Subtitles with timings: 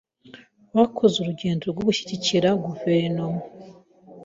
[0.77, 3.41] Bakoze urugendo rwo gushyigikira guverinoma.